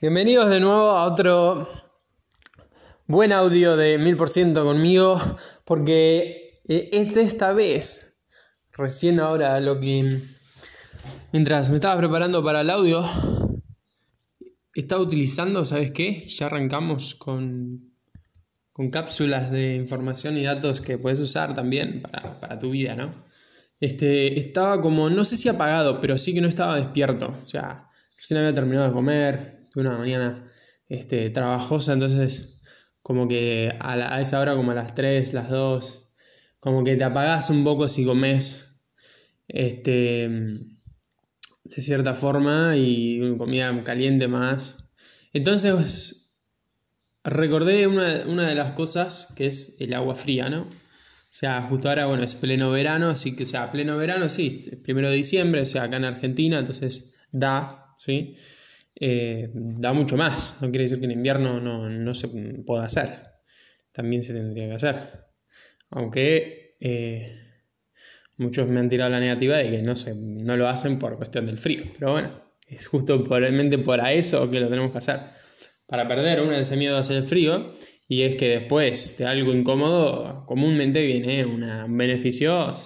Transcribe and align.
Bienvenidos 0.00 0.48
de 0.48 0.60
nuevo 0.60 0.88
a 0.92 1.04
otro 1.04 1.68
buen 3.06 3.32
audio 3.32 3.76
de 3.76 4.00
1000% 4.00 4.62
conmigo, 4.62 5.20
porque 5.66 6.40
eh, 6.66 6.88
este, 6.90 7.20
esta 7.20 7.52
vez, 7.52 8.24
recién 8.72 9.20
ahora 9.20 9.60
lo 9.60 9.78
que... 9.78 10.22
Mientras 11.32 11.68
me 11.68 11.74
estaba 11.74 11.98
preparando 11.98 12.42
para 12.42 12.62
el 12.62 12.70
audio, 12.70 13.04
estaba 14.74 15.02
utilizando, 15.02 15.66
¿sabes 15.66 15.90
qué? 15.90 16.26
Ya 16.28 16.46
arrancamos 16.46 17.14
con, 17.14 17.92
con 18.72 18.90
cápsulas 18.90 19.50
de 19.50 19.76
información 19.76 20.38
y 20.38 20.44
datos 20.44 20.80
que 20.80 20.96
puedes 20.96 21.20
usar 21.20 21.52
también 21.52 22.00
para, 22.00 22.40
para 22.40 22.58
tu 22.58 22.70
vida, 22.70 22.96
¿no? 22.96 23.12
Este, 23.78 24.40
estaba 24.40 24.80
como, 24.80 25.10
no 25.10 25.26
sé 25.26 25.36
si 25.36 25.50
apagado, 25.50 26.00
pero 26.00 26.16
sí 26.16 26.32
que 26.32 26.40
no 26.40 26.48
estaba 26.48 26.76
despierto. 26.76 27.34
O 27.44 27.46
sea, 27.46 27.90
recién 28.16 28.40
había 28.40 28.54
terminado 28.54 28.86
de 28.86 28.94
comer, 28.94 29.59
una 29.74 29.96
mañana 29.96 30.50
este, 30.88 31.30
trabajosa, 31.30 31.92
entonces 31.92 32.60
como 33.02 33.28
que 33.28 33.74
a, 33.80 34.20
esa 34.20 34.40
hora 34.40 34.54
como 34.54 34.72
a 34.72 34.74
las 34.74 34.94
3, 34.94 35.32
las 35.32 35.48
2, 35.48 36.12
como 36.60 36.84
que 36.84 36.96
te 36.96 37.04
apagás 37.04 37.50
un 37.50 37.64
poco 37.64 37.88
si 37.88 38.04
comes 38.04 38.82
este, 39.48 40.28
de 40.28 41.82
cierta 41.82 42.14
forma 42.14 42.76
y 42.76 43.36
comida 43.38 43.82
caliente 43.82 44.28
más. 44.28 44.76
Entonces 45.32 46.36
recordé 47.24 47.86
una, 47.86 48.24
una 48.26 48.48
de 48.48 48.54
las 48.54 48.72
cosas 48.72 49.32
que 49.36 49.46
es 49.46 49.76
el 49.80 49.94
agua 49.94 50.14
fría, 50.14 50.50
¿no? 50.50 50.62
O 51.30 51.32
sea, 51.32 51.62
justo 51.62 51.88
ahora, 51.88 52.06
bueno, 52.06 52.24
es 52.24 52.34
pleno 52.34 52.72
verano, 52.72 53.10
así 53.10 53.36
que, 53.36 53.44
o 53.44 53.46
sea, 53.46 53.70
pleno 53.70 53.96
verano, 53.96 54.28
sí, 54.28 54.68
primero 54.82 55.10
de 55.10 55.16
diciembre, 55.16 55.60
o 55.60 55.66
sea, 55.66 55.84
acá 55.84 55.96
en 55.98 56.04
Argentina, 56.04 56.58
entonces 56.58 57.14
da, 57.30 57.94
¿sí? 57.98 58.34
Eh, 59.02 59.48
da 59.54 59.94
mucho 59.94 60.16
más. 60.16 60.56
No 60.60 60.68
quiere 60.68 60.84
decir 60.84 60.98
que 60.98 61.06
en 61.06 61.12
invierno 61.12 61.58
no, 61.58 62.14
se 62.14 62.28
pueda 62.66 62.84
hacer. 62.84 63.08
También 63.92 64.20
se 64.20 64.34
tendría 64.34 64.68
que 64.68 64.74
hacer. 64.74 64.96
Aunque 65.88 66.72
eh, 66.80 67.34
muchos 68.36 68.68
me 68.68 68.78
han 68.78 68.90
tirado 68.90 69.10
la 69.10 69.18
negativa 69.18 69.56
de 69.56 69.70
que 69.70 69.82
no, 69.82 69.96
se, 69.96 70.14
no 70.14 70.56
lo 70.56 70.68
hacen 70.68 70.98
por 70.98 71.16
cuestión 71.16 71.46
del 71.46 71.56
frío. 71.56 71.82
Pero 71.98 72.12
bueno, 72.12 72.44
es 72.68 72.86
justo 72.86 73.18
probablemente 73.24 73.78
por 73.78 74.00
eso 74.06 74.50
que 74.50 74.60
lo 74.60 74.68
tenemos 74.68 74.92
que 74.92 74.98
hacer. 74.98 75.20
Para 75.86 76.06
perder 76.06 76.42
uno 76.42 76.52
ese 76.52 76.76
miedo 76.76 76.98
hacia 76.98 77.16
el 77.16 77.26
frío 77.26 77.72
y 78.06 78.22
es 78.22 78.36
que 78.36 78.48
después 78.48 79.16
de 79.18 79.26
algo 79.26 79.52
incómodo 79.52 80.42
comúnmente 80.46 81.04
viene 81.04 81.44
un 81.44 81.96
beneficio 81.96 82.76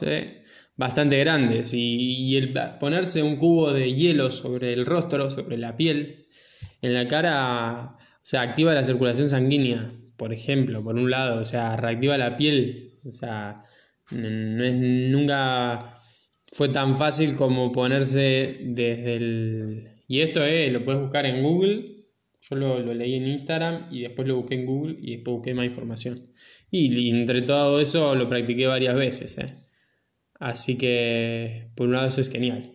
bastante 0.77 1.19
grandes 1.19 1.73
y, 1.75 2.37
el 2.37 2.53
ponerse 2.81 3.23
un 3.23 3.37
cubo 3.37 3.73
de 3.73 3.93
hielo 3.95 4.31
sobre 4.31 4.73
el 4.73 4.87
rostro, 4.87 5.31
sobre 5.31 5.59
la 5.59 5.77
piel, 5.77 6.27
en 6.83 6.95
la 6.95 7.09
cara, 7.09 7.97
o 7.97 8.19
sea, 8.23 8.43
activa 8.43 8.75
la 8.75 8.85
circulación 8.85 9.29
sanguínea, 9.29 9.93
por 10.17 10.33
ejemplo, 10.33 10.83
por 10.83 10.97
un 10.97 11.11
lado, 11.11 11.41
o 11.41 11.45
sea, 11.45 11.77
reactiva 11.77 12.19
la 12.19 12.37
piel, 12.37 12.99
o 13.05 13.13
sea, 13.13 13.59
no 14.11 14.65
es, 14.65 14.75
nunca 14.75 15.97
fue 16.53 16.69
tan 16.69 16.99
fácil 16.99 17.35
como 17.37 17.73
ponerse 17.73 18.59
desde 18.61 19.17
el... 19.17 19.89
Y 20.07 20.21
esto 20.21 20.45
es, 20.45 20.73
lo 20.73 20.85
puedes 20.85 21.01
buscar 21.01 21.27
en 21.27 21.43
Google, 21.43 21.95
yo 22.41 22.57
lo, 22.57 22.79
lo, 22.79 22.93
leí 22.93 23.15
en 23.15 23.27
Instagram 23.27 23.89
y 23.91 24.03
después 24.03 24.29
lo 24.29 24.37
busqué 24.37 24.55
en 24.55 24.67
Google 24.67 24.97
y 25.01 25.17
después 25.17 25.37
busqué 25.37 25.55
más 25.55 25.65
información. 25.65 26.31
Y, 26.71 27.11
entre 27.11 27.41
todo 27.43 27.81
eso 27.81 28.15
lo 28.15 28.29
practiqué 28.29 28.67
varias 28.67 28.95
veces. 28.95 29.39
¿eh? 29.39 29.55
Así 30.45 30.77
que, 30.77 31.71
por 31.75 31.87
un 31.87 31.95
lado, 31.95 32.07
eso 32.07 32.21
es 32.21 32.31
genial. 32.31 32.75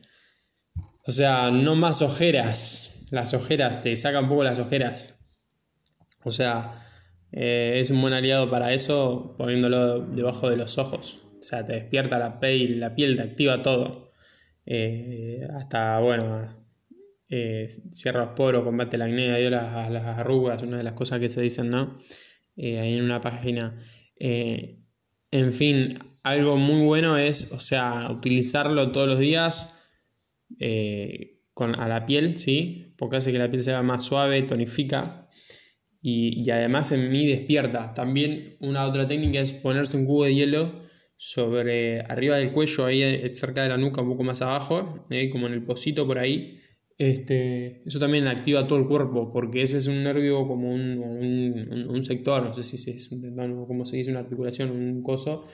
O 1.05 1.11
sea, 1.11 1.51
no 1.51 1.75
más 1.75 2.01
ojeras. 2.01 3.05
Las 3.11 3.35
ojeras, 3.35 3.81
te 3.81 3.95
sacan 3.95 4.23
un 4.23 4.29
poco 4.31 4.43
las 4.43 4.57
ojeras. 4.57 5.19
O 6.23 6.31
sea, 6.31 6.83
eh, 7.31 7.73
es 7.75 7.91
un 7.91 8.01
buen 8.01 8.15
aliado 8.15 8.49
para 8.49 8.73
eso 8.73 9.35
poniéndolo 9.37 9.99
debajo 9.99 10.49
de 10.49 10.57
los 10.57 10.79
ojos. 10.79 11.19
O 11.39 11.43
sea, 11.43 11.63
te 11.63 11.73
despierta 11.73 12.17
la 12.17 12.39
piel, 12.39 12.79
la 12.79 12.95
piel 12.95 13.15
te 13.15 13.21
activa 13.21 13.61
todo. 13.61 14.13
Eh, 14.65 15.47
hasta, 15.53 15.99
bueno, 15.99 16.47
eh, 17.29 17.69
cierra 17.91 18.25
los 18.25 18.29
poros, 18.29 18.63
combate 18.63 18.97
la 18.97 19.05
acné, 19.05 19.31
ayuda 19.31 19.85
a 19.85 19.91
las, 19.91 20.05
arrugas, 20.05 20.63
una 20.63 20.77
de 20.77 20.83
las 20.83 20.93
cosas 20.93 21.19
que 21.19 21.29
se 21.29 21.41
dicen, 21.41 21.69
¿no? 21.69 21.99
ahí 22.57 22.95
en 22.95 23.03
una 23.03 23.21
página. 23.21 23.75
En 25.31 25.53
fin, 25.53 25.99
algo 26.23 26.57
muy 26.57 26.85
bueno 26.85 27.17
es, 27.17 27.51
o 27.51 27.59
sea, 27.59 28.09
utilizarlo 28.11 28.91
todos 28.91 29.07
los 29.07 29.19
días 29.19 29.79
eh, 30.59 31.41
con, 31.53 31.79
a 31.79 31.87
la 31.87 32.05
piel, 32.05 32.39
¿sí? 32.39 32.93
Porque 32.97 33.17
hace 33.17 33.31
que 33.31 33.39
la 33.39 33.49
piel 33.49 33.63
sea 33.63 33.81
más 33.83 34.03
suave, 34.03 34.41
tonifica 34.43 35.29
y, 36.01 36.49
además 36.49 36.91
en 36.91 37.11
mí 37.11 37.27
despierta. 37.27 37.93
También 37.93 38.57
una 38.59 38.85
otra 38.85 39.07
técnica 39.07 39.39
es 39.39 39.53
ponerse 39.53 39.97
un 39.97 40.05
cubo 40.05 40.25
de 40.25 40.35
hielo 40.35 40.87
sobre 41.17 42.01
arriba 42.07 42.37
del 42.37 42.53
cuello, 42.53 42.85
ahí 42.85 43.03
eh, 43.03 43.33
cerca 43.33 43.63
de 43.63 43.69
la 43.69 43.77
nuca, 43.77 44.01
un 44.01 44.09
poco 44.09 44.23
más 44.23 44.41
abajo, 44.41 45.03
eh, 45.09 45.29
como 45.29 45.47
en 45.47 45.53
el 45.53 45.63
pocito 45.63 46.07
por 46.07 46.17
ahí. 46.19 46.59
Este, 46.99 47.81
eso 47.87 47.97
también 47.97 48.27
activa 48.27 48.67
todo 48.67 48.77
el 48.77 48.85
cuerpo, 48.85 49.31
porque 49.31 49.63
ese 49.63 49.77
es 49.77 49.87
un 49.87 50.03
nervio 50.03 50.45
como 50.45 50.69
un, 50.69 51.87
un, 51.89 52.03
sector, 52.03 52.43
no 52.43 52.53
sé 52.53 52.63
si 52.63 52.91
es 52.91 53.09
un 53.11 53.21
tendón, 53.21 53.65
como 53.65 53.85
se 53.85 53.95
dice, 53.95 54.11
una 54.11 54.19
articulación, 54.19 54.69
un 54.69 55.01
coso, 55.01 55.47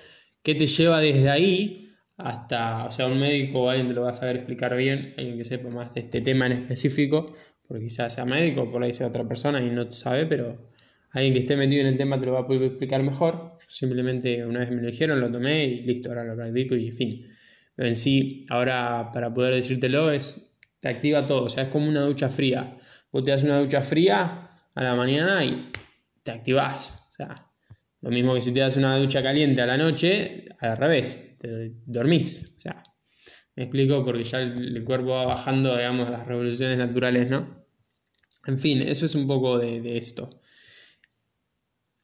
¿Qué 0.45 0.53
te 0.55 0.67
lleva 0.67 1.01
desde 1.01 1.29
ahí 1.29 1.91
hasta, 2.17 2.85
o 2.85 2.91
sea, 2.91 3.07
un 3.07 3.19
médico 3.19 3.63
o 3.63 3.69
alguien 3.69 3.87
te 3.87 3.93
lo 3.95 4.03
va 4.03 4.11
a 4.11 4.13
saber 4.13 4.37
explicar 4.37 4.75
bien, 4.75 5.15
alguien 5.17 5.37
que 5.37 5.45
sepa 5.45 5.69
más 5.69 5.93
de 5.95 6.01
este 6.01 6.21
tema 6.21 6.45
en 6.45 6.51
específico, 6.53 7.33
porque 7.67 7.85
quizás 7.85 8.13
sea 8.13 8.25
médico, 8.25 8.71
por 8.71 8.83
ahí 8.83 8.93
sea 8.93 9.07
otra 9.07 9.27
persona 9.27 9.59
y 9.59 9.71
no 9.71 9.91
sabe, 9.91 10.27
pero 10.27 10.69
alguien 11.11 11.33
que 11.33 11.39
esté 11.39 11.57
metido 11.57 11.81
en 11.81 11.87
el 11.87 11.97
tema 11.97 12.19
te 12.19 12.27
lo 12.27 12.33
va 12.33 12.41
a 12.41 12.47
poder 12.47 12.63
explicar 12.63 13.01
mejor. 13.01 13.57
Yo 13.59 13.65
simplemente 13.69 14.45
una 14.45 14.59
vez 14.59 14.69
me 14.69 14.81
lo 14.81 14.87
dijeron, 14.87 15.19
lo 15.19 15.31
tomé 15.31 15.65
y 15.65 15.83
listo, 15.83 16.09
ahora 16.09 16.23
lo 16.23 16.35
practico 16.35 16.75
y 16.75 16.91
fin. 16.91 17.25
Pero 17.75 17.89
en 17.89 17.95
sí, 17.95 18.45
ahora 18.49 19.11
para 19.11 19.33
poder 19.33 19.55
decírtelo 19.55 20.11
es, 20.11 20.54
te 20.85 20.91
activa 20.91 21.25
todo, 21.25 21.45
o 21.45 21.49
sea, 21.49 21.63
es 21.63 21.69
como 21.69 21.89
una 21.89 22.01
ducha 22.01 22.29
fría. 22.29 22.77
Vos 23.11 23.25
te 23.25 23.31
das 23.31 23.41
una 23.41 23.57
ducha 23.57 23.81
fría 23.81 24.51
a 24.75 24.83
la 24.83 24.93
mañana 24.93 25.43
y 25.43 25.71
te 26.21 26.29
activás. 26.29 27.07
O 27.09 27.15
sea, 27.17 27.51
lo 28.01 28.11
mismo 28.11 28.35
que 28.35 28.41
si 28.41 28.53
te 28.53 28.59
das 28.59 28.77
una 28.77 28.95
ducha 28.95 29.23
caliente 29.23 29.63
a 29.63 29.65
la 29.65 29.77
noche, 29.77 30.45
al 30.59 30.77
revés, 30.77 31.39
te 31.39 31.73
dormís. 31.87 32.57
O 32.59 32.61
sea, 32.61 32.83
me 33.55 33.63
explico 33.63 34.05
porque 34.05 34.25
ya 34.25 34.41
el, 34.41 34.83
cuerpo 34.83 35.13
va 35.13 35.25
bajando, 35.25 35.75
digamos, 35.75 36.07
las 36.11 36.27
revoluciones 36.27 36.77
naturales, 36.77 37.31
¿no? 37.31 37.65
En 38.45 38.59
fin, 38.59 38.83
eso 38.83 39.05
es 39.05 39.15
un 39.15 39.25
poco 39.25 39.57
de, 39.57 39.97
esto. 39.97 40.39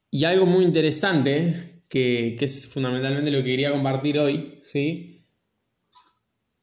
Y 0.09 0.24
algo 0.24 0.47
muy 0.47 0.66
interesante, 0.66 1.84
que, 1.88 2.36
es 2.41 2.68
fundamentalmente 2.68 3.30
lo 3.30 3.44
que 3.44 3.52
quería 3.52 3.72
compartir 3.72 4.18
hoy, 4.18 4.58
¿sí? 4.64 5.28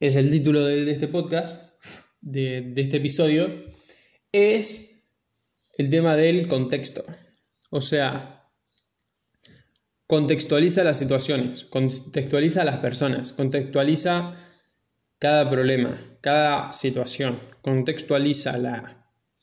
Es 0.01 0.17
el 0.17 0.29
título 0.29 0.65
de, 0.65 0.91
este 0.91 1.07
podcast, 1.07 1.68
de, 2.21 2.61
de 2.61 2.81
este 2.81 2.97
episodio, 2.97 3.65
es 4.31 5.05
el 5.77 5.89
tema 5.89 6.15
del 6.15 6.47
contexto. 6.47 7.03
O 7.69 7.81
sea, 7.81 8.51
contextualiza 10.07 10.83
las 10.83 10.99
situaciones, 10.99 11.65
contextualiza 11.65 12.61
a 12.63 12.65
las 12.65 12.77
personas, 12.77 13.33
contextualiza 13.33 14.35
cada 15.19 15.49
problema, 15.49 16.01
cada 16.21 16.73
situación, 16.73 17.39
contextualiza 17.61 18.57
la 18.57 18.99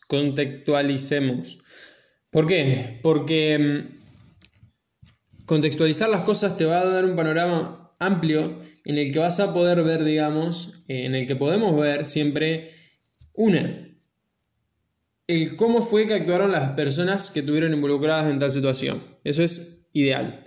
contextualicemos. 0.08 1.58
¿Por 2.30 2.46
qué? 2.46 3.00
Porque 3.02 3.58
mm, 3.58 5.44
contextualizar 5.46 6.08
las 6.08 6.22
cosas 6.24 6.56
te 6.56 6.64
va 6.64 6.80
a 6.80 6.86
dar 6.86 7.04
un 7.04 7.16
panorama 7.16 7.94
amplio 7.98 8.56
en 8.86 8.98
el 8.98 9.12
que 9.12 9.18
vas 9.18 9.40
a 9.40 9.52
poder 9.52 9.82
ver, 9.82 10.04
digamos, 10.04 10.72
en 10.88 11.14
el 11.14 11.26
que 11.26 11.36
podemos 11.36 11.78
ver 11.78 12.06
siempre 12.06 12.70
una, 13.34 13.88
el 15.26 15.56
cómo 15.56 15.82
fue 15.82 16.06
que 16.06 16.14
actuaron 16.14 16.52
las 16.52 16.70
personas 16.70 17.30
que 17.30 17.40
estuvieron 17.40 17.74
involucradas 17.74 18.30
en 18.30 18.38
tal 18.38 18.52
situación. 18.52 19.02
Eso 19.24 19.42
es 19.42 19.90
ideal 19.92 20.46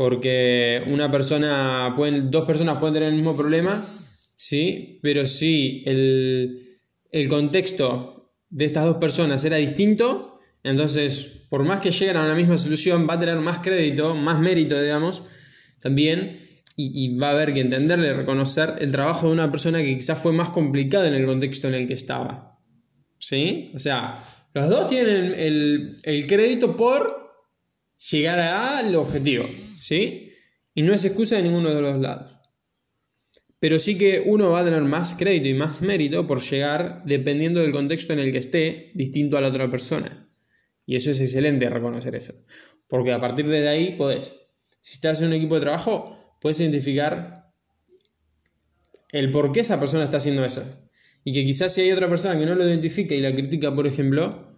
porque 0.00 0.82
una 0.86 1.12
persona, 1.12 1.92
pueden, 1.94 2.30
dos 2.30 2.46
personas 2.46 2.78
pueden 2.78 2.94
tener 2.94 3.10
el 3.10 3.16
mismo 3.16 3.36
problema, 3.36 3.76
¿sí? 3.76 4.98
Pero 5.02 5.26
si 5.26 5.82
el, 5.84 6.80
el 7.12 7.28
contexto 7.28 8.32
de 8.48 8.64
estas 8.64 8.86
dos 8.86 8.96
personas 8.96 9.44
era 9.44 9.58
distinto, 9.58 10.40
entonces, 10.62 11.44
por 11.50 11.64
más 11.64 11.80
que 11.80 11.90
lleguen 11.90 12.16
a 12.16 12.26
la 12.26 12.34
misma 12.34 12.56
solución, 12.56 13.06
va 13.06 13.14
a 13.14 13.20
tener 13.20 13.36
más 13.40 13.58
crédito, 13.58 14.14
más 14.14 14.40
mérito, 14.40 14.80
digamos, 14.80 15.22
también, 15.82 16.38
y, 16.92 17.16
va 17.16 17.28
a 17.28 17.32
haber 17.32 17.52
que 17.52 17.60
entenderle, 17.60 18.12
reconocer 18.14 18.74
el 18.80 18.92
trabajo 18.92 19.26
de 19.26 19.32
una 19.32 19.50
persona 19.50 19.80
que 19.80 19.96
quizás 19.96 20.18
fue 20.18 20.32
más 20.32 20.50
complicado 20.50 21.04
en 21.04 21.14
el 21.14 21.26
contexto 21.26 21.68
en 21.68 21.74
el 21.74 21.86
que 21.86 21.94
estaba. 21.94 22.58
¿Sí? 23.18 23.70
O 23.74 23.78
sea, 23.78 24.24
los 24.54 24.68
dos 24.68 24.88
tienen 24.88 25.34
el, 25.36 25.96
el 26.04 26.26
crédito 26.26 26.76
por 26.76 27.20
llegar 28.10 28.40
al 28.40 28.94
objetivo, 28.96 29.44
¿sí? 29.44 30.28
Y 30.74 30.82
no 30.82 30.94
es 30.94 31.04
excusa 31.04 31.36
de 31.36 31.42
ninguno 31.42 31.74
de 31.74 31.82
los 31.82 31.98
lados. 31.98 32.36
Pero 33.58 33.78
sí 33.78 33.98
que 33.98 34.22
uno 34.24 34.50
va 34.50 34.60
a 34.60 34.64
tener 34.64 34.80
más 34.82 35.14
crédito 35.14 35.48
y 35.48 35.54
más 35.54 35.82
mérito 35.82 36.26
por 36.26 36.40
llegar, 36.40 37.02
dependiendo 37.04 37.60
del 37.60 37.72
contexto 37.72 38.14
en 38.14 38.20
el 38.20 38.32
que 38.32 38.38
esté, 38.38 38.90
distinto 38.94 39.36
a 39.36 39.42
la 39.42 39.48
otra 39.48 39.68
persona. 39.68 40.28
Y 40.86 40.96
eso 40.96 41.10
es 41.10 41.20
excelente 41.20 41.68
reconocer 41.68 42.16
eso. 42.16 42.32
Porque 42.88 43.12
a 43.12 43.20
partir 43.20 43.46
de 43.46 43.68
ahí 43.68 43.96
podés, 43.96 44.32
si 44.80 44.94
estás 44.94 45.20
en 45.20 45.28
un 45.28 45.34
equipo 45.34 45.56
de 45.56 45.60
trabajo, 45.60 46.16
puedes 46.40 46.60
identificar 46.60 47.52
el 49.12 49.30
por 49.30 49.52
qué 49.52 49.60
esa 49.60 49.78
persona 49.78 50.04
está 50.04 50.18
haciendo 50.18 50.44
eso. 50.44 50.64
Y 51.24 51.32
que 51.32 51.44
quizás 51.44 51.74
si 51.74 51.82
hay 51.82 51.92
otra 51.92 52.08
persona 52.08 52.38
que 52.38 52.46
no 52.46 52.54
lo 52.54 52.66
identifica 52.66 53.14
y 53.14 53.20
la 53.20 53.34
critica, 53.34 53.74
por 53.74 53.86
ejemplo, 53.86 54.50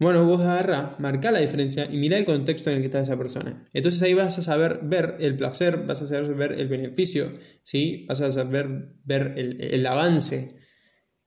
bueno, 0.00 0.24
vos 0.24 0.40
agarra, 0.40 0.96
marca 0.98 1.30
la 1.30 1.40
diferencia 1.40 1.86
y 1.90 1.98
mira 1.98 2.16
el 2.16 2.24
contexto 2.24 2.70
en 2.70 2.76
el 2.76 2.82
que 2.82 2.86
está 2.86 3.00
esa 3.00 3.18
persona. 3.18 3.64
Entonces 3.74 4.02
ahí 4.02 4.14
vas 4.14 4.38
a 4.38 4.42
saber 4.42 4.80
ver 4.82 5.16
el 5.20 5.36
placer, 5.36 5.84
vas 5.86 6.00
a 6.00 6.06
saber 6.06 6.34
ver 6.34 6.52
el 6.52 6.68
beneficio, 6.68 7.30
¿sí? 7.62 8.06
vas 8.08 8.22
a 8.22 8.30
saber 8.30 8.94
ver 9.04 9.34
el, 9.36 9.86
avance 9.86 10.56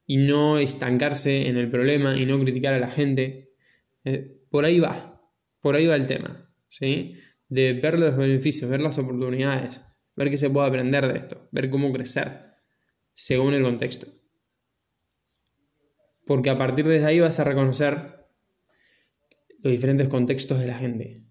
y 0.07 0.17
no 0.17 0.57
estancarse 0.57 1.47
en 1.47 1.57
el 1.57 1.69
problema 1.69 2.17
y 2.17 2.25
no 2.25 2.39
criticar 2.39 2.73
a 2.73 2.79
la 2.79 2.89
gente. 2.89 3.53
Eh, 4.05 4.41
por 4.49 4.65
ahí 4.65 4.79
va, 4.79 5.21
por 5.61 5.75
ahí 5.75 5.85
va 5.85 5.95
el 5.95 6.07
tema, 6.07 6.51
¿sí? 6.67 7.13
De 7.49 7.73
ver 7.73 7.99
los 7.99 8.15
beneficios, 8.17 8.69
ver 8.69 8.81
las 8.81 8.97
oportunidades, 8.97 9.81
ver 10.15 10.29
qué 10.29 10.37
se 10.37 10.49
puede 10.49 10.67
aprender 10.67 11.07
de 11.07 11.19
esto, 11.19 11.47
ver 11.51 11.69
cómo 11.69 11.91
crecer 11.91 12.53
según 13.13 13.53
el 13.53 13.63
contexto. 13.63 14.07
Porque 16.25 16.49
a 16.49 16.57
partir 16.57 16.87
de 16.87 17.05
ahí 17.05 17.19
vas 17.19 17.39
a 17.39 17.43
reconocer 17.43 18.27
los 19.59 19.71
diferentes 19.71 20.09
contextos 20.09 20.59
de 20.59 20.67
la 20.67 20.77
gente. 20.77 21.25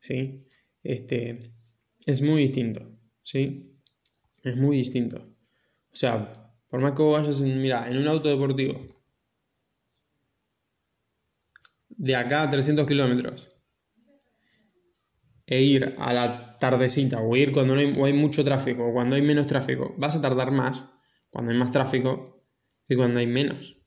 ¿Sí? 0.00 0.46
Este, 0.82 1.52
es 2.04 2.22
muy 2.22 2.42
distinto. 2.42 2.98
¿Sí? 3.22 3.80
Es 4.42 4.56
muy 4.56 4.76
distinto. 4.76 5.36
O 5.92 5.96
sea, 5.96 6.54
por 6.68 6.80
más 6.80 6.92
que 6.92 7.02
vos 7.02 7.20
vayas 7.20 7.40
en, 7.42 7.60
mira, 7.60 7.90
en 7.90 7.96
un 7.96 8.08
auto 8.08 8.28
deportivo, 8.28 8.86
de 11.90 12.16
acá 12.16 12.42
a 12.42 12.50
300 12.50 12.86
kilómetros, 12.86 13.48
e 15.46 15.62
ir 15.62 15.94
a 15.98 16.12
la 16.12 16.58
tardecita, 16.58 17.20
o 17.20 17.36
ir 17.36 17.52
cuando 17.52 17.74
no 17.74 17.80
hay, 17.80 17.94
hay 18.02 18.12
mucho 18.12 18.44
tráfico, 18.44 18.86
o 18.86 18.92
cuando 18.92 19.16
hay 19.16 19.22
menos 19.22 19.46
tráfico, 19.46 19.94
vas 19.96 20.16
a 20.16 20.20
tardar 20.20 20.50
más 20.50 20.92
cuando 21.30 21.52
hay 21.52 21.58
más 21.58 21.70
tráfico 21.70 22.44
que 22.86 22.96
cuando 22.96 23.20
hay 23.20 23.26
menos. 23.26 23.78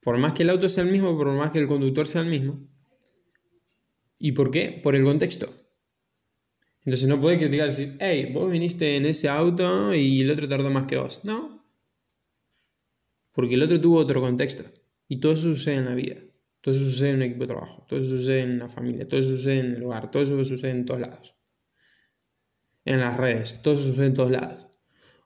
Por 0.00 0.18
más 0.18 0.32
que 0.32 0.42
el 0.42 0.50
auto 0.50 0.68
sea 0.68 0.84
el 0.84 0.90
mismo, 0.90 1.16
por 1.16 1.30
más 1.32 1.50
que 1.50 1.58
el 1.58 1.66
conductor 1.66 2.06
sea 2.06 2.22
el 2.22 2.28
mismo. 2.28 2.66
¿Y 4.18 4.32
por 4.32 4.50
qué? 4.50 4.80
Por 4.82 4.94
el 4.94 5.04
contexto. 5.04 5.54
Entonces 6.80 7.08
no 7.08 7.20
puedes 7.20 7.38
criticar 7.38 7.66
y 7.66 7.70
decir, 7.70 7.96
hey, 8.00 8.30
vos 8.32 8.50
viniste 8.50 8.96
en 8.96 9.06
ese 9.06 9.28
auto 9.28 9.94
y 9.94 10.22
el 10.22 10.30
otro 10.30 10.48
tardó 10.48 10.70
más 10.70 10.86
que 10.86 10.96
vos. 10.96 11.24
No. 11.24 11.64
Porque 13.32 13.54
el 13.54 13.62
otro 13.62 13.80
tuvo 13.80 13.98
otro 13.98 14.20
contexto. 14.20 14.64
Y 15.06 15.18
todo 15.18 15.32
eso 15.32 15.42
sucede 15.42 15.76
en 15.76 15.84
la 15.84 15.94
vida. 15.94 16.16
Todo 16.60 16.74
eso 16.74 16.84
sucede 16.84 17.10
en 17.10 17.16
un 17.16 17.22
equipo 17.22 17.40
de 17.42 17.48
trabajo. 17.48 17.86
Todo 17.88 18.00
eso 18.00 18.08
sucede 18.08 18.40
en 18.40 18.58
la 18.58 18.68
familia. 18.68 19.08
Todo 19.08 19.20
eso 19.20 19.30
sucede 19.30 19.60
en 19.60 19.74
el 19.76 19.82
hogar. 19.84 20.10
Todo 20.10 20.22
eso 20.22 20.44
sucede 20.44 20.72
en 20.72 20.84
todos 20.84 21.00
lados. 21.00 21.36
En 22.84 23.00
las 23.00 23.16
redes. 23.16 23.62
Todo 23.62 23.74
eso 23.74 23.84
sucede 23.84 24.06
en 24.06 24.14
todos 24.14 24.30
lados. 24.30 24.68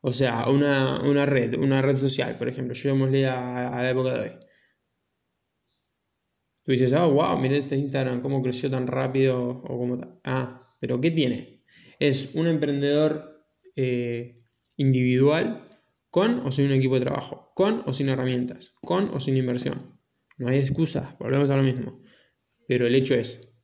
O 0.00 0.12
sea, 0.12 0.49
una, 0.49 1.26
red, 1.26 1.55
una 1.58 1.81
red 1.81 1.96
social, 1.96 2.37
por 2.38 2.49
ejemplo. 2.49 2.75
Llevémosle 2.75 3.26
a, 3.26 3.79
a 3.79 3.82
la 3.82 3.90
época 3.90 4.14
de 4.14 4.20
hoy 4.20 4.38
Tú 6.64 6.70
dices, 6.70 6.93
ah, 6.93 7.06
wow, 7.06 7.38
mira 7.38 7.56
este 7.56 7.76
Instagram, 7.76 8.23
cómo 8.23 8.40
creció 8.40 8.70
tan 8.70 8.87
rápido 8.87 9.49
o 9.49 9.79
cómo... 9.79 9.99
Ah, 10.23 10.62
pero 10.79 11.00
¿qué 11.00 11.11
tiene? 11.11 11.64
Es 11.99 12.34
un 12.34 12.46
emprendedor 12.46 13.44
eh, 13.75 14.44
individual 14.76 15.69
con 16.11 16.46
o 16.46 16.52
sin 16.52 16.67
un 16.67 16.73
equipo 16.73 16.94
de 16.94 17.00
trabajo, 17.06 17.52
con 17.56 17.82
o 17.87 17.93
sin 17.93 18.11
herramientas, 18.11 18.75
con 18.82 19.11
o 19.12 19.19
sin 19.19 19.37
inversión. 19.37 19.99
No 20.38 20.49
hay 20.49 20.58
excusas, 20.58 21.17
volvemos 21.19 21.50
a 21.50 21.56
lo 21.56 21.62
mismo. 21.62 21.96
Pero 22.67 22.87
el 22.87 22.94
hecho 22.94 23.14
es, 23.14 23.55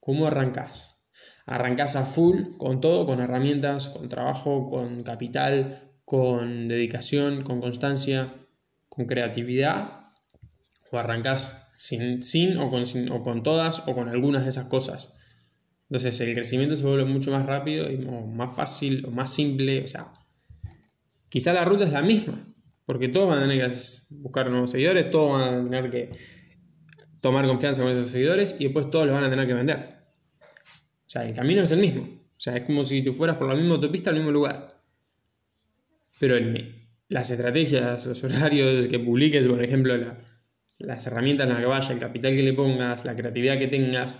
¿cómo 0.00 0.26
arrancas? 0.26 1.04
Arrancas 1.46 1.96
a 1.96 2.04
full 2.04 2.56
con 2.58 2.80
todo, 2.80 3.06
con 3.06 3.20
herramientas, 3.20 3.88
con 3.88 4.08
trabajo, 4.08 4.66
con 4.66 5.02
capital, 5.02 5.92
con 6.04 6.68
dedicación, 6.68 7.42
con 7.42 7.60
constancia, 7.60 8.34
con 8.88 9.06
creatividad, 9.06 10.02
o 10.90 10.98
arrancas 10.98 11.68
sin, 11.74 12.22
sin, 12.22 12.58
o, 12.58 12.70
con, 12.70 12.84
o 13.10 13.22
con 13.22 13.42
todas 13.42 13.82
o 13.86 13.94
con 13.94 14.08
algunas 14.08 14.44
de 14.44 14.50
esas 14.50 14.66
cosas. 14.66 15.14
Entonces 15.88 16.20
el 16.20 16.34
crecimiento 16.34 16.76
se 16.76 16.84
vuelve 16.84 17.04
mucho 17.04 17.30
más 17.32 17.44
rápido 17.46 17.90
y 17.90 17.98
más 17.98 18.54
fácil 18.54 19.04
o 19.06 19.10
más 19.10 19.32
simple. 19.34 19.82
O 19.82 19.86
sea, 19.86 20.12
quizá 21.28 21.52
la 21.52 21.64
ruta 21.64 21.84
es 21.84 21.92
la 21.92 22.02
misma, 22.02 22.46
porque 22.84 23.08
todos 23.08 23.28
van 23.28 23.38
a 23.38 23.42
tener 23.42 23.66
que 23.66 23.74
buscar 24.22 24.50
nuevos 24.50 24.70
seguidores, 24.70 25.10
todos 25.10 25.32
van 25.32 25.54
a 25.54 25.64
tener 25.64 25.90
que 25.90 26.10
tomar 27.20 27.46
confianza 27.46 27.82
con 27.82 27.92
esos 27.92 28.10
seguidores 28.10 28.56
y 28.58 28.64
después 28.64 28.90
todos 28.90 29.06
los 29.06 29.14
van 29.14 29.24
a 29.24 29.30
tener 29.30 29.46
que 29.46 29.54
vender. 29.54 29.96
O 31.06 31.10
sea, 31.12 31.24
el 31.24 31.34
camino 31.34 31.62
es 31.62 31.72
el 31.72 31.80
mismo. 31.80 32.02
O 32.02 32.40
sea, 32.40 32.56
es 32.56 32.64
como 32.64 32.84
si 32.84 33.02
tú 33.02 33.12
fueras 33.12 33.36
por 33.36 33.48
la 33.48 33.54
misma 33.54 33.74
autopista 33.74 34.10
al 34.10 34.16
mismo 34.16 34.30
lugar. 34.30 34.68
Pero 36.18 36.36
las 37.08 37.30
estrategias, 37.30 38.06
los 38.06 38.24
horarios 38.24 38.88
que 38.88 38.98
publiques, 38.98 39.46
por 39.46 39.62
ejemplo, 39.62 39.96
la, 39.96 40.18
las 40.82 41.06
herramientas 41.06 41.46
en 41.46 41.52
las 41.52 41.60
que 41.60 41.66
vaya, 41.66 41.92
el 41.92 42.00
capital 42.00 42.34
que 42.34 42.42
le 42.42 42.52
pongas, 42.52 43.04
la 43.04 43.14
creatividad 43.14 43.58
que 43.58 43.68
tengas, 43.68 44.18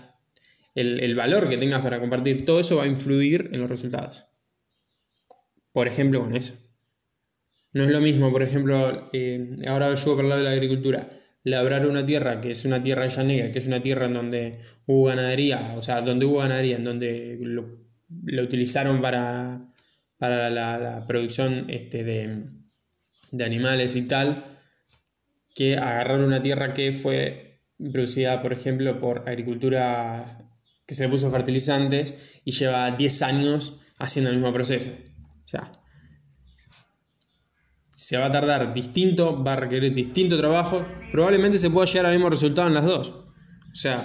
el, 0.75 1.15
valor 1.15 1.49
que 1.49 1.57
tengas 1.57 1.81
para 1.81 1.99
compartir, 1.99 2.45
todo 2.45 2.59
eso 2.59 2.77
va 2.77 2.83
a 2.83 2.87
influir 2.87 3.49
en 3.51 3.61
los 3.61 3.69
resultados. 3.69 4.25
Por 5.71 5.87
ejemplo, 5.87 6.21
con 6.21 6.35
eso. 6.35 6.53
No 7.73 7.83
es 7.83 7.89
lo 7.89 7.99
mismo, 7.99 8.31
por 8.31 8.43
ejemplo, 8.43 9.09
eh, 9.13 9.57
ahora 9.67 9.93
yo 9.95 10.15
por 10.15 10.25
lado 10.25 10.41
de 10.41 10.45
la 10.45 10.51
agricultura, 10.51 11.09
labrar 11.43 11.87
una 11.87 12.05
tierra 12.05 12.39
que 12.39 12.51
es 12.51 12.65
una 12.65 12.81
tierra 12.81 13.07
llanera, 13.07 13.51
que 13.51 13.59
es 13.59 13.67
una 13.67 13.81
tierra 13.81 14.05
en 14.05 14.13
donde 14.13 14.59
hubo 14.85 15.05
ganadería, 15.05 15.73
o 15.75 15.81
sea, 15.81 16.01
donde 16.01 16.25
hubo 16.25 16.39
ganadería, 16.39 16.77
en 16.77 16.83
donde 16.83 17.37
lo, 17.41 17.83
utilizaron 18.43 19.01
para, 19.01 19.73
para 20.17 20.49
la, 20.49 21.05
producción 21.07 21.65
este, 21.67 22.03
de, 22.03 22.43
de 23.31 23.43
animales 23.43 23.95
y 23.95 24.03
tal, 24.03 24.45
que 25.55 25.77
agarrar 25.77 26.21
una 26.21 26.41
tierra 26.41 26.73
que 26.73 26.93
fue 26.93 27.59
producida, 27.91 28.41
por 28.41 28.53
ejemplo, 28.53 28.99
por 28.99 29.27
agricultura 29.27 30.47
que 30.85 30.93
se 30.93 31.03
le 31.03 31.09
puso 31.09 31.31
fertilizantes 31.31 32.39
y 32.45 32.51
lleva 32.51 32.91
10 32.91 33.21
años 33.23 33.79
haciendo 33.97 34.29
el 34.29 34.37
mismo 34.37 34.53
proceso. 34.53 34.91
O 35.43 35.47
sea, 35.47 35.71
se 38.03 38.17
va 38.17 38.25
a 38.25 38.31
tardar 38.33 38.73
distinto, 38.73 39.41
va 39.41 39.53
a 39.53 39.55
requerir 39.55 39.93
distinto 39.93 40.37
trabajo, 40.37 40.85
probablemente 41.09 41.57
se 41.57 41.69
pueda 41.69 41.85
llegar 41.85 42.07
al 42.07 42.11
mismo 42.11 42.29
resultado 42.29 42.67
en 42.67 42.73
las 42.73 42.83
dos. 42.83 43.11
O 43.11 43.75
sea, 43.75 43.97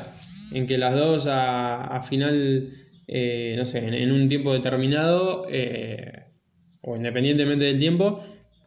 en 0.52 0.69
que 0.69 0.78
las 0.78 0.95
dos 0.95 1.26
a, 1.28 2.00
final, 2.09 2.71
eh, 3.09 3.57
no 3.59 3.67
sé, 3.67 3.78
en, 3.81 4.12
un 4.12 4.28
tiempo 4.28 4.52
determinado, 4.52 5.49
eh, 5.50 6.26
o 6.81 6.97
independientemente 6.97 7.64
del 7.64 7.81
tiempo, 7.81 8.23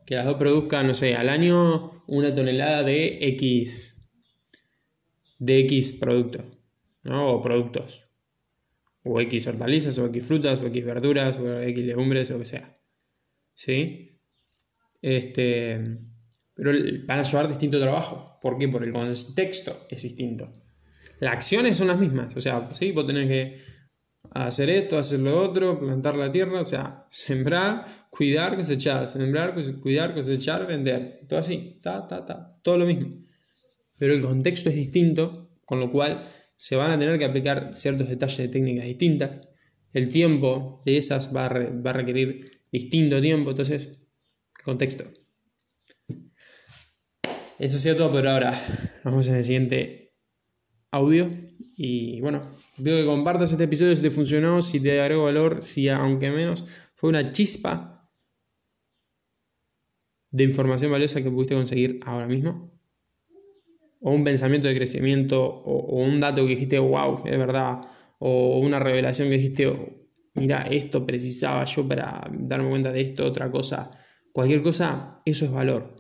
que 0.05 0.15
las 0.15 0.25
dos 0.25 0.35
produzcan, 0.35 0.85
no 0.85 0.93
sé, 0.93 1.15
al 1.15 1.29
año 1.29 2.03
una 2.07 2.35
tonelada 2.35 2.83
de 2.83 3.19
X, 3.29 4.09
de 5.39 5.59
X 5.59 5.93
producto, 5.93 6.43
¿no? 7.03 7.31
O 7.31 7.41
productos. 7.41 8.03
O 9.03 9.21
X 9.21 9.47
hortalizas, 9.47 9.97
o 9.97 10.07
X 10.07 10.25
frutas, 10.25 10.59
o 10.59 10.67
X 10.67 10.83
verduras, 10.83 11.37
o 11.37 11.61
X 11.61 11.85
legumbres, 11.85 12.29
o 12.31 12.33
lo 12.33 12.39
que 12.39 12.45
sea. 12.47 12.77
¿Sí? 13.53 14.11
Este, 15.01 15.81
pero 16.53 16.71
van 17.05 17.19
a 17.19 17.23
llevar 17.23 17.47
distinto 17.47 17.79
trabajo. 17.79 18.37
¿Por 18.41 18.57
qué? 18.57 18.67
Porque 18.67 18.87
el 18.87 18.93
contexto 18.93 19.87
es 19.89 20.03
distinto. 20.03 20.51
Las 21.19 21.33
acciones 21.33 21.77
son 21.77 21.87
las 21.87 21.99
mismas. 21.99 22.35
O 22.35 22.41
sea, 22.41 22.69
¿sí? 22.71 22.91
vos 22.91 23.07
tenés 23.07 23.27
que 23.27 23.57
hacer 24.31 24.69
esto, 24.69 24.97
hacer 24.97 25.19
lo 25.19 25.39
otro, 25.39 25.79
plantar 25.79 26.15
la 26.15 26.31
tierra, 26.31 26.61
o 26.61 26.65
sea, 26.65 27.05
sembrar, 27.09 28.07
cuidar, 28.09 28.57
cosechar, 28.57 29.07
sembrar, 29.07 29.55
cuidar, 29.81 30.13
cosechar, 30.13 30.67
vender, 30.67 31.21
todo 31.27 31.39
así, 31.39 31.79
ta, 31.81 32.07
ta, 32.07 32.25
ta, 32.25 32.49
todo 32.63 32.77
lo 32.77 32.85
mismo. 32.85 33.07
Pero 33.97 34.13
el 34.13 34.21
contexto 34.21 34.69
es 34.69 34.75
distinto, 34.75 35.51
con 35.65 35.79
lo 35.79 35.91
cual 35.91 36.23
se 36.55 36.75
van 36.75 36.91
a 36.91 36.99
tener 36.99 37.17
que 37.19 37.25
aplicar 37.25 37.71
ciertos 37.73 38.09
detalles 38.09 38.37
de 38.37 38.47
técnicas 38.47 38.85
distintas. 38.85 39.41
El 39.93 40.09
tiempo 40.09 40.81
de 40.85 40.97
esas 40.97 41.35
va 41.35 41.47
a, 41.47 41.49
va 41.49 41.89
a 41.89 41.93
requerir 41.93 42.63
distinto 42.71 43.21
tiempo, 43.21 43.51
entonces, 43.51 44.00
contexto. 44.63 45.03
Eso 47.59 47.75
ha 47.75 47.79
sido 47.79 47.95
todo 47.95 48.11
por 48.11 48.27
ahora. 48.27 48.59
Vamos 49.03 49.27
en 49.27 49.35
el 49.35 49.43
siguiente 49.43 50.15
audio. 50.91 51.29
Y 51.77 52.21
bueno, 52.21 52.41
Veo 52.83 52.97
que 52.97 53.05
compartas 53.05 53.51
este 53.51 53.65
episodio 53.65 53.95
si 53.95 54.01
te 54.01 54.09
funcionó, 54.09 54.59
si 54.61 54.79
te 54.81 54.99
agregó 54.99 55.25
valor, 55.25 55.61
si 55.61 55.87
aunque 55.87 56.31
menos 56.31 56.65
fue 56.95 57.09
una 57.11 57.31
chispa 57.31 58.09
de 60.31 60.45
información 60.45 60.91
valiosa 60.91 61.21
que 61.21 61.29
pudiste 61.29 61.53
conseguir 61.53 61.99
ahora 62.03 62.25
mismo. 62.25 62.71
O 63.99 64.11
un 64.11 64.23
pensamiento 64.23 64.67
de 64.67 64.75
crecimiento, 64.75 65.43
o, 65.43 66.03
un 66.03 66.19
dato 66.19 66.43
que 66.43 66.55
dijiste, 66.55 66.79
wow, 66.79 67.21
es 67.25 67.37
verdad. 67.37 67.81
O 68.17 68.59
una 68.59 68.79
revelación 68.79 69.29
que 69.29 69.37
dijiste, 69.37 70.09
mira, 70.33 70.63
esto 70.63 71.05
precisaba 71.05 71.63
yo 71.65 71.87
para 71.87 72.27
darme 72.31 72.69
cuenta 72.69 72.91
de 72.91 73.01
esto, 73.01 73.27
otra 73.27 73.51
cosa, 73.51 73.91
cualquier 74.33 74.61
cosa, 74.61 75.17
eso 75.25 75.45
es 75.45 75.51
valor. 75.51 75.95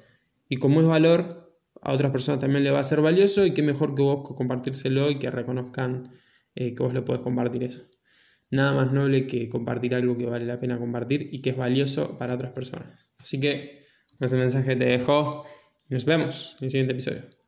Y 0.49 0.57
como 0.57 0.81
es 0.81 0.87
valor, 0.87 1.41
a 1.81 1.93
otras 1.93 2.11
personas 2.11 2.41
también 2.41 2.63
le 2.63 2.71
va 2.71 2.79
a 2.79 2.83
ser 2.83 3.01
valioso 3.01 3.45
y 3.45 3.53
qué 3.53 3.63
mejor 3.63 3.95
que 3.95 4.03
vos 4.03 4.27
compartírselo 4.35 5.09
y 5.09 5.17
que 5.17 5.31
reconozcan 5.31 6.11
eh, 6.55 6.75
que 6.75 6.83
vos 6.83 6.93
le 6.93 7.01
podés 7.01 7.21
compartir 7.21 7.63
eso. 7.63 7.83
Nada 8.49 8.73
más 8.73 8.91
noble 8.91 9.27
que 9.27 9.49
compartir 9.49 9.95
algo 9.95 10.17
que 10.17 10.25
vale 10.25 10.45
la 10.45 10.59
pena 10.59 10.77
compartir 10.77 11.29
y 11.31 11.41
que 11.41 11.51
es 11.51 11.57
valioso 11.57 12.17
para 12.17 12.35
otras 12.35 12.51
personas. 12.51 13.09
Así 13.17 13.39
que 13.39 13.85
ese 14.19 14.35
mensaje 14.35 14.75
te 14.75 14.85
dejo 14.85 15.45
y 15.89 15.93
nos 15.93 16.05
vemos 16.05 16.57
en 16.59 16.65
el 16.65 16.71
siguiente 16.71 16.93
episodio. 16.93 17.40